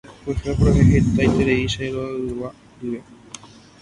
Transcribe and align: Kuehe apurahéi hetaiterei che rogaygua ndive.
Kuehe 0.23 0.47
apurahéi 0.51 0.87
hetaiterei 0.93 1.69
che 1.73 1.83
rogaygua 1.93 2.49
ndive. 2.75 2.99